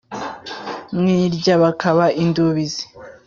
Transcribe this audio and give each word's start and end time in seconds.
mu 0.99 1.07
irya 1.23 1.55
bakaba 1.63 2.05
indubizi! 2.23 2.83